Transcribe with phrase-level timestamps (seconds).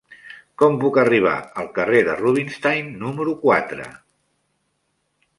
[0.59, 3.85] Com puc arribar al carrer de Rubinstein número quatre?